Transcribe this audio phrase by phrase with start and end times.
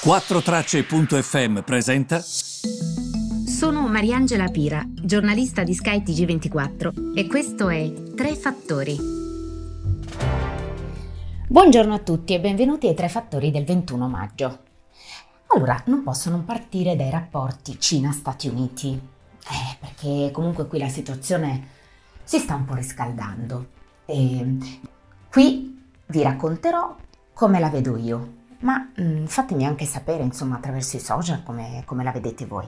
[0.00, 2.20] 4Tracce.fm presenta.
[2.20, 8.96] Sono Mariangela Pira, giornalista di Sky TG24 e questo è Tre Fattori.
[11.48, 14.58] Buongiorno a tutti e benvenuti ai Tre Fattori del 21 maggio.
[15.48, 21.70] Allora, non posso non partire dai rapporti Cina-Stati Uniti, eh, perché comunque qui la situazione
[22.22, 23.66] si sta un po' riscaldando.
[24.06, 24.56] E
[25.28, 26.94] qui vi racconterò
[27.32, 31.82] come la vedo io, ma mh, mm, fatemi anche sapere, insomma, attraverso i social come,
[31.84, 32.66] come, la vedete voi.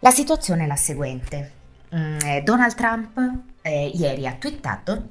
[0.00, 1.52] La situazione è la seguente.
[1.94, 3.18] Mm, eh, Donald Trump
[3.62, 5.08] eh, ieri ha twittato,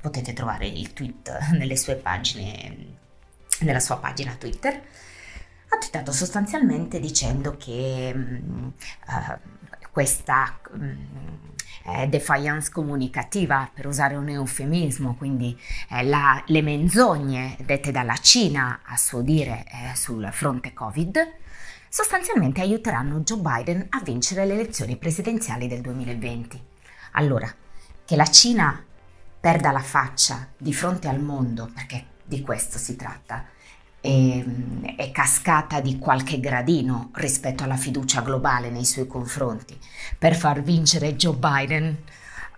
[0.00, 2.76] potete trovare il tweet nelle sue pagine,
[3.60, 9.38] nella sua pagina Twitter, ha twittato sostanzialmente dicendo che uh,
[9.90, 10.58] questa
[11.84, 15.58] eh, defiance comunicativa, per usare un eufemismo, quindi
[15.90, 21.18] eh, la, le menzogne dette dalla Cina, a suo dire, eh, sul fronte Covid,
[21.88, 26.60] sostanzialmente aiuteranno Joe Biden a vincere le elezioni presidenziali del 2020.
[27.12, 27.52] Allora,
[28.04, 28.84] che la Cina
[29.40, 33.44] perda la faccia di fronte al mondo, perché di questo si tratta,
[34.02, 34.44] è,
[34.96, 39.78] è, cascata di qualche gradino rispetto alla fiducia globale nei suoi confronti
[40.18, 41.96] per far vincere Joe Biden,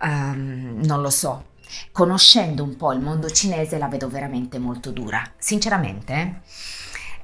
[0.00, 1.52] um, non lo so.
[1.92, 5.22] Conoscendo un po' il mondo cinese la vedo veramente molto dura.
[5.36, 6.40] Sinceramente,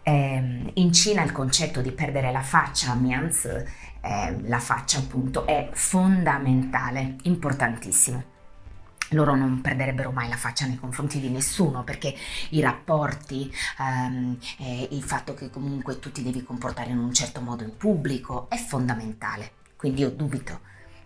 [0.02, 5.70] eh, in Cina il concetto di perdere la faccia, Mianzi, eh, la faccia appunto, è
[5.72, 8.38] fondamentale, importantissimo
[9.10, 12.14] loro non perderebbero mai la faccia nei confronti di nessuno perché
[12.50, 17.40] i rapporti, ehm, eh, il fatto che comunque tu ti devi comportare in un certo
[17.40, 19.52] modo in pubblico è fondamentale.
[19.76, 20.60] Quindi io dubito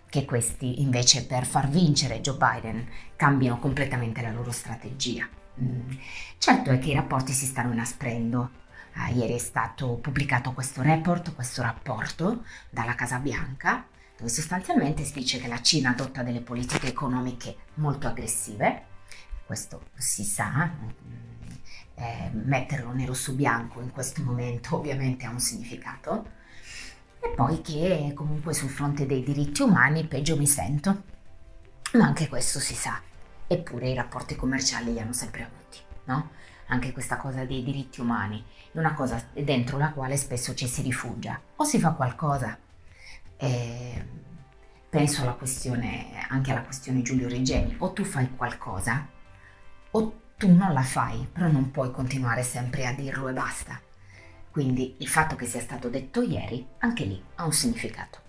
[0.09, 5.27] che questi invece per far vincere Joe Biden cambino completamente la loro strategia.
[5.61, 5.91] Mm.
[6.37, 8.63] Certo è che i rapporti si stanno inasprendo.
[8.95, 13.85] Uh, ieri è stato pubblicato questo report, questo rapporto dalla Casa Bianca
[14.17, 18.83] dove sostanzialmente si dice che la Cina adotta delle politiche economiche molto aggressive,
[19.45, 21.51] questo si sa, mm,
[21.95, 26.31] eh, metterlo nero su bianco in questo momento ovviamente ha un significato,
[27.19, 31.03] e poi che comunque sul fronte dei diritti umani peggio mi sento,
[31.93, 33.01] ma anche questo si sa,
[33.47, 36.31] eppure i rapporti commerciali li hanno sempre avuti, no?
[36.67, 40.81] Anche questa cosa dei diritti umani, è una cosa dentro la quale spesso ci si
[40.81, 42.57] rifugia, o si fa qualcosa
[43.37, 44.05] eh,
[44.89, 49.07] penso alla questione, anche alla questione Giulio Regeni, o tu fai qualcosa
[49.91, 53.79] o tu non la fai, però non puoi continuare sempre a dirlo e basta.
[54.51, 58.19] Quindi il fatto che sia stato detto ieri, anche lì ha un significato.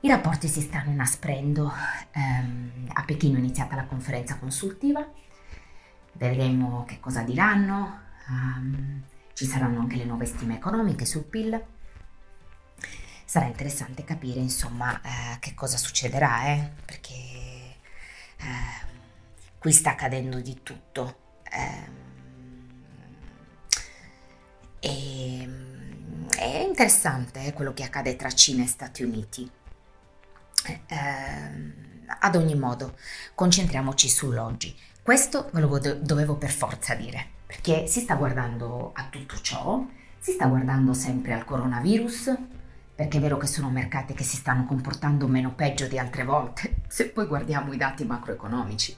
[0.00, 1.70] I rapporti si stanno inasprendo,
[2.12, 5.06] ehm, a Pechino è iniziata la conferenza consultiva,
[6.14, 9.02] vedremo che cosa diranno, um,
[9.34, 11.62] ci saranno anche le nuove stime economiche sul PIL
[13.30, 16.68] sarà interessante capire insomma eh, che cosa succederà, eh?
[16.84, 17.76] perché eh,
[19.56, 21.18] qui sta accadendo di tutto.
[21.52, 21.94] Ehm,
[24.80, 25.48] e,
[26.36, 29.48] è interessante eh, quello che accade tra Cina e Stati Uniti.
[30.88, 32.96] Ehm, ad ogni modo,
[33.36, 34.76] concentriamoci sull'oggi.
[35.00, 39.86] Questo ve lo dovevo per forza dire, perché si sta guardando a tutto ciò,
[40.18, 42.58] si sta guardando sempre al coronavirus,
[43.00, 46.82] perché è vero che sono mercati che si stanno comportando meno peggio di altre volte,
[46.86, 48.94] se poi guardiamo i dati macroeconomici.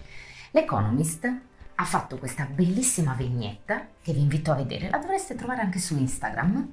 [0.50, 1.32] L'Economist
[1.76, 5.96] ha fatto questa bellissima vignetta che vi invito a vedere, la dovreste trovare anche su
[5.96, 6.68] Instagram,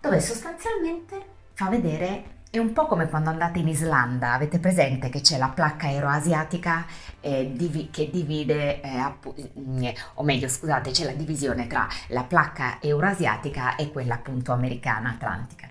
[0.00, 1.20] dove sostanzialmente
[1.54, 5.48] fa vedere è un po' come quando andate in Islanda, avete presente che c'è la
[5.48, 6.86] placca euroasiatica
[7.20, 12.22] eh, divi- che divide, eh, appu- eh, o meglio scusate, c'è la divisione tra la
[12.22, 15.70] placca euroasiatica e quella appunto americana atlantica.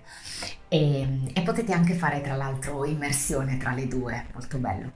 [0.68, 4.92] E, e, potete anche fare tra l'altro immersione tra le due, molto bello.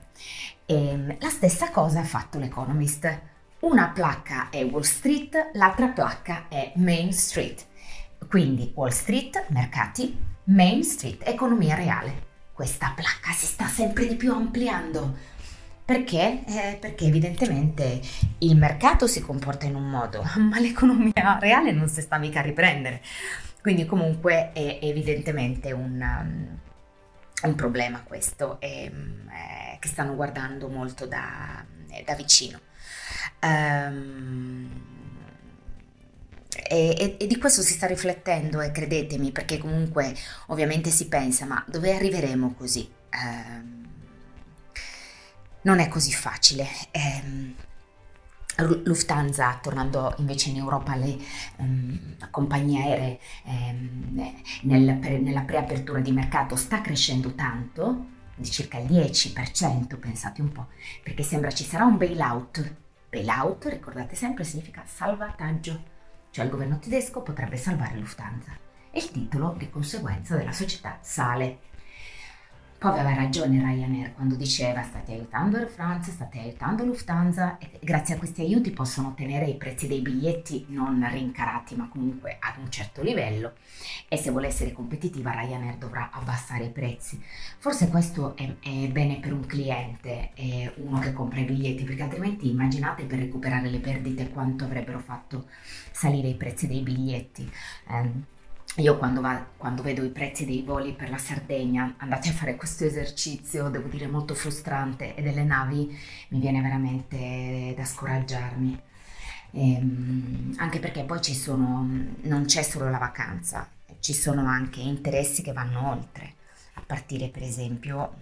[0.65, 3.21] E, la stessa cosa ha fatto l'Economist.
[3.59, 7.65] Una placca è Wall Street, l'altra placca è Main Street.
[8.29, 12.25] Quindi Wall Street, mercati, Main Street, economia reale.
[12.53, 15.15] Questa placca si sta sempre di più ampliando.
[15.87, 16.43] Perché?
[16.45, 18.01] Eh, perché evidentemente
[18.39, 22.43] il mercato si comporta in un modo, ma l'economia reale non si sta mica a
[22.43, 23.01] riprendere.
[23.67, 26.59] Quindi comunque è evidentemente un, um,
[27.49, 32.61] un problema questo e, eh, che stanno guardando molto da, eh, da vicino.
[33.41, 34.69] Um,
[36.49, 40.15] e, e, e, di questo si sta riflettendo e credetemi perché comunque
[40.45, 42.89] ovviamente si pensa ma dove arriveremo così?
[43.11, 43.85] Um,
[45.63, 46.69] non è così facile.
[48.63, 51.17] Lufthansa, tornando invece in Europa alle
[51.57, 54.33] um, compagnie aeree, um,
[54.63, 58.05] nel, per, nella preapertura di mercato sta crescendo tanto,
[58.35, 60.67] di circa il 10%, pensate un po',
[61.03, 62.75] perché sembra ci sarà un bailout.
[63.09, 65.83] Bailout, ricordate sempre, significa salvataggio,
[66.31, 68.51] cioè il governo tedesco potrebbe salvare Lufthansa
[68.91, 71.59] e il titolo di conseguenza della società sale.
[72.79, 78.13] Poi aveva ragione Ryanair quando diceva state aiutando Air France, state aiutando Lufthansa e grazie
[78.13, 82.69] a questi aiuti possono ottenere i prezzi dei biglietti non rincarati ma comunque ad un
[82.69, 83.53] certo livello
[84.07, 87.19] e se vuole essere competitiva Ryanair dovrà abbassare i prezzi.
[87.57, 90.33] Forse questo è, è bene per un cliente,
[90.75, 95.47] uno che compra i biglietti perché altrimenti immaginate per recuperare le perdite quanto avrebbero fatto
[95.91, 97.51] salire i prezzi dei biglietti.
[97.89, 98.35] Eh,
[98.77, 102.55] io quando, va, quando, vedo i prezzi dei voli per la Sardegna, andate a fare
[102.55, 105.97] questo esercizio, devo dire molto frustrante, e delle navi,
[106.29, 108.79] mi viene veramente da scoraggiarmi.
[109.51, 111.87] Ehm, anche perché poi ci sono,
[112.21, 113.67] non c'è solo la vacanza,
[113.99, 116.35] ci sono anche interessi che vanno oltre,
[116.73, 118.15] a partire per esempio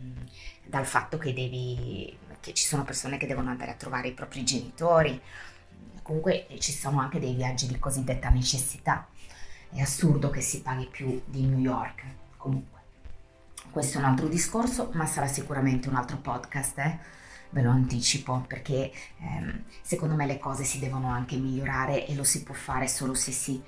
[0.63, 4.45] dal fatto che, devi, che ci sono persone che devono andare a trovare i propri
[4.45, 5.19] genitori,
[6.01, 9.07] comunque ci sono anche dei viaggi di cosiddetta necessità
[9.75, 12.03] è assurdo che si paghi più di New York.
[12.37, 12.79] Comunque,
[13.69, 16.99] questo è un altro discorso, ma sarà sicuramente un altro podcast, eh?
[17.49, 22.23] ve lo anticipo, perché ehm, secondo me le cose si devono anche migliorare e lo
[22.23, 23.61] si può fare solo se si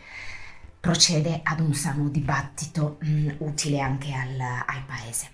[0.80, 5.31] procede ad un sano dibattito mh, mm, utile anche al, al paese.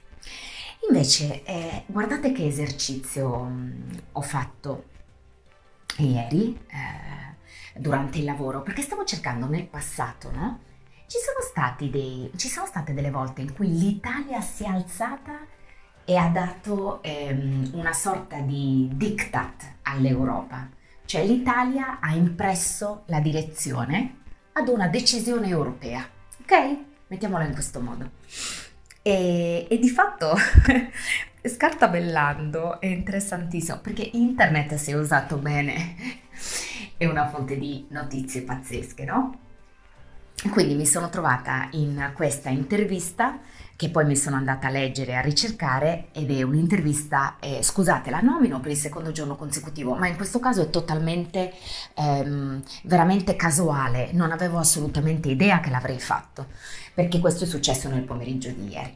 [0.87, 4.85] Invece, eh, guardate che esercizio mh, mm, ho fatto
[5.97, 6.59] ieri.
[6.67, 7.32] Eh,
[7.73, 10.59] durante il lavoro, perché stavo cercando nel passato, no?
[11.07, 15.39] Ci sono, dei, ci sono state delle volte in cui l'Italia si è alzata
[16.05, 20.67] e ha dato ehm, una sorta di diktat all'Europa,
[21.05, 24.21] cioè l'Italia ha impresso la direzione
[24.53, 26.07] ad una decisione europea,
[26.41, 26.77] ok?
[27.07, 28.11] Mettiamola in questo modo.
[29.01, 30.33] E, e di fatto
[31.43, 36.21] scartabellando è interessantissimo perché internet è usato bene
[36.97, 39.39] è una fonte di notizie pazzesche, no?
[40.49, 43.39] Quindi mi sono trovata in questa intervista
[43.75, 48.09] che poi mi sono andata a leggere e a ricercare ed è un'intervista, eh, scusate
[48.09, 51.53] la nomino per il secondo giorno consecutivo, ma in questo caso è totalmente,
[51.95, 56.47] ehm, veramente casuale, non avevo assolutamente idea che l'avrei fatto,
[56.93, 58.95] perché questo è successo nel pomeriggio di ieri.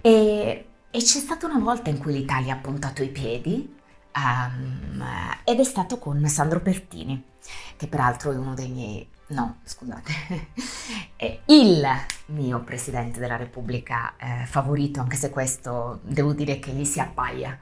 [0.00, 3.78] E, e c'è stata una volta in cui l'Italia ha puntato i piedi
[4.16, 5.04] um,
[5.44, 7.22] ed è stato con Sandro Pertini,
[7.76, 10.12] che peraltro è uno dei miei, no scusate,
[11.16, 11.86] è il
[12.26, 17.58] mio Presidente della Repubblica eh, favorito, anche se questo devo dire che gli si appaia,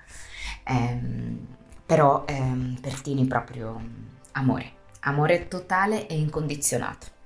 [0.68, 1.46] um,
[1.84, 3.80] però um, Pertini proprio
[4.32, 7.16] amore, amore totale e incondizionato.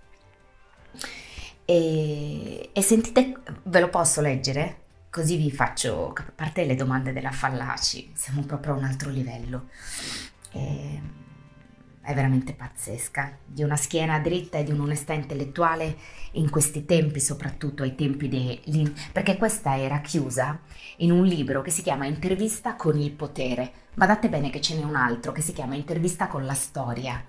[1.65, 4.82] E, e sentite, ve lo posso leggere?
[5.13, 9.69] Così vi faccio, a parte le domande della Fallaci, siamo proprio a un altro livello.
[10.53, 11.11] E, ehm,
[12.01, 15.99] è veramente pazzesca, di una schiena dritta e di un'onestà intellettuale
[16.33, 18.95] in questi tempi, soprattutto ai tempi dei...
[19.13, 20.59] perché questa era chiusa
[20.97, 23.71] in un libro che si chiama Intervista con il potere.
[23.93, 27.23] Badate bene che ce n'è un altro che si chiama Intervista con la storia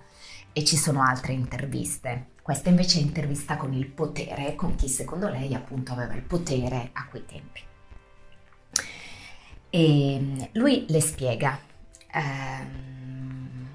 [0.54, 2.28] e ci sono altre interviste.
[2.42, 6.92] Questa invece è intervista con il potere, con chi secondo lei appunto aveva il potere
[6.94, 7.72] a quei tempi.
[9.76, 11.58] E mm, lui le spiega.
[12.14, 13.68] Um,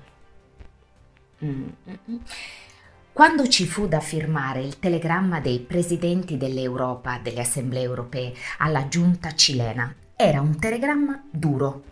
[1.45, 2.17] mm, mm,
[3.13, 9.35] quando ci fu da firmare il telegramma dei presidenti dell'Europa, delle assemblee europee, alla giunta
[9.35, 11.83] cilena, era un telegramma duro,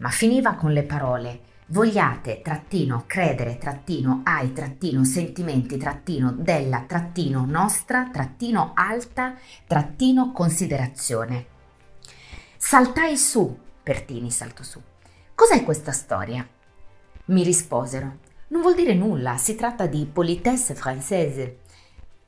[0.00, 7.46] ma finiva con le parole vogliate, trattino, credere, trattino, ai, trattino, sentimenti, trattino, della, trattino,
[7.46, 9.34] nostra, trattino, alta,
[9.66, 11.54] trattino, considerazione.
[12.68, 14.82] Saltai su, Pertini saltò su.
[15.36, 16.44] Cos'è questa storia?
[17.26, 18.18] Mi risposero.
[18.48, 21.60] Non vuol dire nulla, si tratta di politesse francese.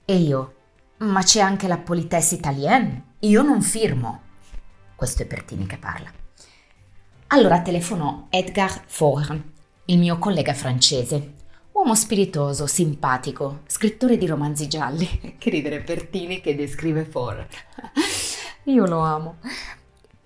[0.05, 0.55] E io,
[0.99, 3.15] ma c'è anche la politesse italienne?
[3.19, 4.21] Io non firmo.
[4.95, 6.13] Questo è Pertini che parla.
[7.27, 9.43] Allora telefonò Edgar Faure,
[9.87, 11.35] il mio collega francese,
[11.73, 15.35] uomo spiritoso, simpatico, scrittore di romanzi gialli.
[15.37, 17.49] che ridere Pertini che descrive Faure.
[18.71, 19.39] Io lo amo.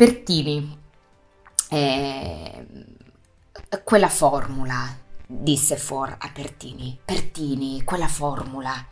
[0.02, 0.76] Pertini,
[1.70, 2.66] eh,
[3.84, 6.98] quella formula, disse For a Pertini.
[7.04, 8.84] Pertini, quella formula.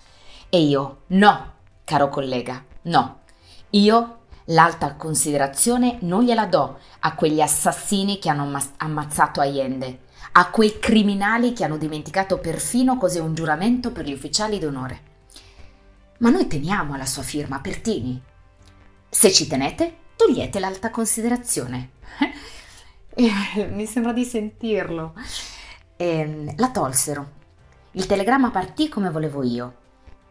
[0.49, 3.23] E io, no, caro collega, no.
[3.71, 10.03] Io l'alta considerazione non gliela do a quegli assassini che hanno ammazzato Allende.
[10.31, 15.01] a quei criminali che hanno dimenticato perfino cos'è un giuramento per gli ufficiali d'onore.
[16.19, 18.23] Ma noi teniamo alla sua firma, Pertini.
[19.09, 21.93] Se ci tenete, togliete l'alta considerazione.
[23.17, 25.15] Mi sembra di sentirlo.
[25.97, 27.39] E, ehm, la tolsero.
[27.93, 29.75] Il telegramma partì come volevo io.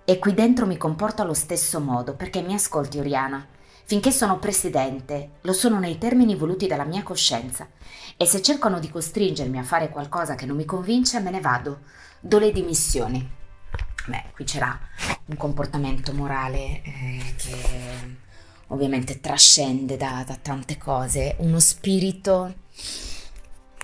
[0.06, 3.46] E qui dentro mi comporto allo stesso modo, perché mi ascolti, Oriana.
[3.84, 7.68] Finché sono presidente, lo sono nei termini voluti dalla mia coscienza.
[8.16, 11.80] E se cercano di costringermi a fare qualcosa che non mi convince, me ne vado.
[12.20, 13.28] Do le dimissioni.
[14.06, 14.80] Beh, qui c'era
[15.26, 18.28] un comportamento morale eh, che
[18.70, 22.56] ovviamente trascende da, da tante cose, uno spirito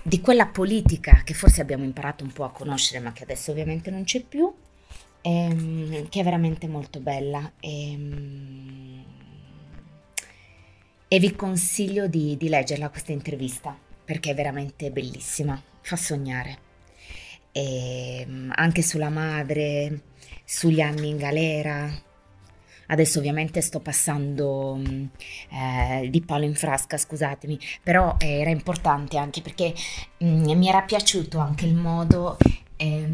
[0.02, 3.90] di quella politica che forse abbiamo imparato un po' a conoscere, ma che adesso ovviamente
[3.90, 4.52] non c'è più,
[5.20, 7.52] ehm, che è veramente molto bella.
[7.60, 9.04] Ehm,
[11.08, 16.58] e vi consiglio di, di leggerla questa intervista perché è veramente bellissima, fa sognare.
[17.50, 20.02] E ehm, anche sulla madre,
[20.44, 22.04] sugli anni in galera.
[22.88, 24.80] Adesso ovviamente sto passando
[25.50, 29.74] eh, di palo in frasca, scusatemi, però era importante anche perché
[30.18, 32.36] mh, mm, mi era piaciuto anche il modo...
[32.78, 33.08] Eh,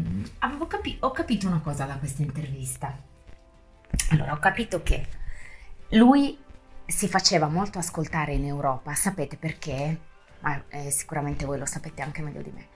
[0.83, 2.97] capi- ho capito una cosa da questa intervista.
[4.09, 5.07] Allora, ho capito che
[5.89, 6.37] lui
[6.85, 9.99] si faceva molto ascoltare in Europa, sapete perché?
[10.39, 12.67] Ma eh, sicuramente voi lo sapete anche meglio di me,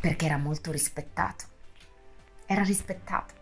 [0.00, 1.44] perché era molto rispettato.
[2.46, 3.37] Era rispettato.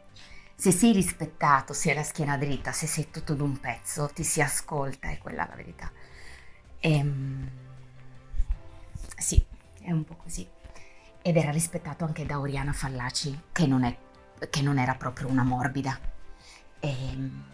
[0.58, 4.40] Se sei rispettato, se hai la schiena dritta, se sei tutto d'un pezzo, ti si
[4.40, 5.92] ascolta, è quella la verità.
[6.80, 7.50] E, ehm,
[9.18, 9.44] sì,
[9.82, 10.48] è un po' così.
[11.20, 13.94] Ed era rispettato anche da Oriana Fallaci, che non, è,
[14.48, 15.98] che non era proprio una morbida.
[16.80, 17.44] E, ehm,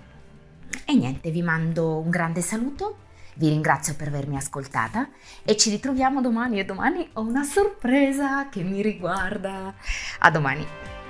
[0.87, 2.99] e niente, vi mando un grande saluto,
[3.35, 5.09] vi ringrazio per avermi ascoltata
[5.43, 9.75] e ci ritroviamo domani e domani ho una sorpresa che mi riguarda.
[10.21, 11.02] A domani!